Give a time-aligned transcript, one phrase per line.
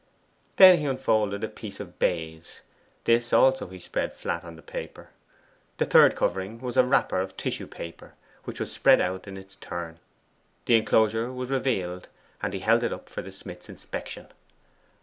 [0.55, 2.61] Then he unfolded a piece of baize:
[3.03, 5.09] this also he spread flat on the paper.
[5.77, 9.57] The third covering was a wrapper of tissue paper, which was spread out in its
[9.57, 9.99] turn.
[10.65, 12.07] The enclosure was revealed,
[12.41, 14.29] and he held it up for the smith's inspection.